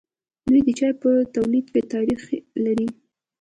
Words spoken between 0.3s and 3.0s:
دوی د چای په تولید کې تاریخ لري.